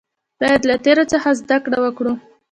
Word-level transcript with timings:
باید 0.39 0.61
له 0.69 0.75
تیرو 0.85 1.03
څخه 1.13 1.29
زده 1.39 1.57
کړه 1.65 1.77
وکړو 1.81 2.13